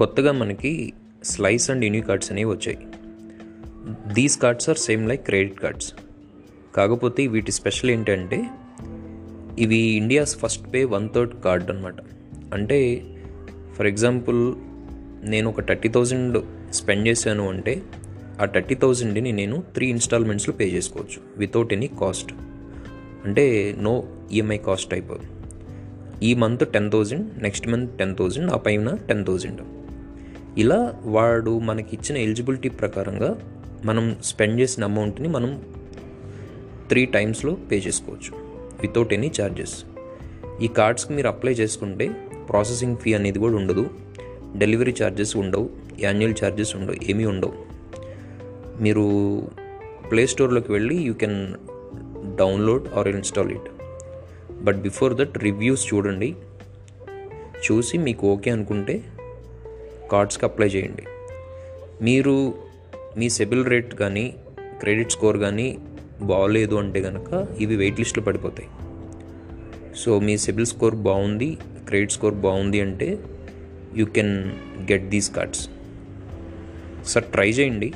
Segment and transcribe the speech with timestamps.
[0.00, 0.70] కొత్తగా మనకి
[1.24, 2.78] slice and uni cards అనేవి వచ్చాయి.
[4.12, 5.92] These cards are same like credit cards
[6.76, 8.38] కాకపోతే వీటి స్పెషల్ ఏంటంటే
[9.58, 11.94] ఇవి India's first pay one third card అనమాట
[12.54, 12.78] అంటే
[13.76, 14.54] ఫర్ ఎగ్జాంపుల్
[15.30, 16.38] నేను ఒక థర్టీ థౌజండ్
[16.74, 17.82] స్పెండ్ చేశాను అంటే
[18.42, 22.32] ఆ థర్టీ థౌజండ్ని నేను త్రీ ఇన్స్టాల్మెంట్స్లో పే చేసుకోవచ్చు వితౌట్ ఎనీ కాస్ట్
[23.24, 25.12] అంటే నో ఈఎంఐ కాస్ట్ టైప్
[26.22, 29.60] ఈ month ten thousand next month ten thousand ఆ పైన టెన్ థౌజండ్.
[30.58, 33.40] ఇలా వాడు మనకి ఇచ్చిన ఎలిజిబిలిటీ ప్రకారంగా
[33.84, 35.62] మనం స్పెండ్ చేసిన అమౌంట్ని మనం
[36.88, 38.32] త్రీ టైమ్స్లో పే చేసుకోవచ్చు
[38.80, 39.84] వితౌట్ ఎనీ ఛార్జెస్
[40.62, 42.10] ఈ కార్డ్స్కి మీరు అప్లై చేసుకుంటే
[42.48, 43.90] ప్రాసెసింగ్ ఫీ అనేది కూడా ఉండదు
[44.56, 47.52] డెలివరీ ఛార్జెస్ ఉండవు యాన్యువల్ ఛార్జెస్ ఉండవు ఏమీ ఉండవు.
[48.80, 49.04] మీరు
[50.10, 51.54] ప్లే స్టోర్లోకి వెళ్ళి you can
[52.36, 53.68] download or install it.
[54.62, 56.34] But before that reviews చూడండి
[57.70, 59.02] చూసి మీకు ఓకే అనుకుంటే
[60.12, 61.02] కార్డ్స్కి అప్లై చేయండి.
[62.02, 62.54] మీరు
[63.16, 64.34] మీ సెబిల్ రేట్ కానీ
[64.80, 65.78] క్రెడిట్ స్కోర్ కానీ
[66.20, 68.68] బాగలేదు అంటే కనుక ఇవి వెయిట్ లిస్ట్లో పడిపోతాయి.
[69.96, 71.58] సో మీ సిబిల్ స్కోర్ బాగుంది
[71.88, 73.18] క్రెడిట్ స్కోర్ బాగుంది అంటే
[73.96, 74.52] you can
[74.92, 75.68] get these cards.
[77.06, 77.92] Sir try చేయండి.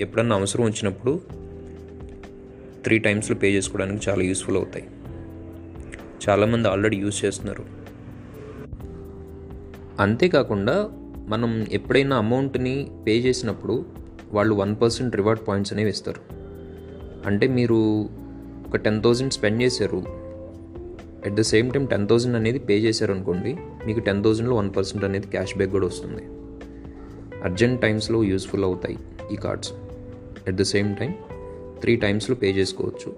[0.00, 1.20] ఎప్పుడన్నా అవసరం వచ్చినప్పుడు
[2.84, 4.86] త్రీ టైమ్స్లో పే చేసుకోవడానికి చాలా యూస్ఫుల్ అవుతాయి.
[6.28, 7.64] చాలామంది ఆల్రెడీ యూజ్ చేస్తున్నారు.
[10.00, 10.88] అంతేకాకుండా
[11.26, 13.84] మనం ఎప్పుడైనా అమౌంట్ని పే చేసినప్పుడు
[14.32, 16.20] వాళ్ళు వన్ పర్సెంట్ రివార్డ్ పాయింట్స్ అనేవి ఇస్తారు.
[17.26, 18.08] అంటే మీరు
[18.68, 20.02] ఒక టెన్ థౌజండ్ స్పెండ్ చేశారు.
[21.26, 25.04] At the same time ten thousand అనేది పే చేశారు అనుకోండి మీకు టెన్ థౌజండ్లో వన్ పర్సెంట్
[25.04, 26.22] అనేది క్యాష్ బ్యాక్ కూడా వస్తుంది.
[27.44, 28.98] అర్జెంట్ టైమ్స్లో యూస్ఫుల్ అవుతాయి
[29.32, 29.72] ఈ cards.
[30.46, 31.14] At the same time
[31.80, 33.16] three టైమ్స్లో పే చేసుకోవచ్చు.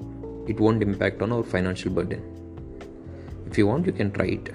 [0.49, 2.23] It won't impact on our financial burden.
[3.49, 4.51] If you want you can try it.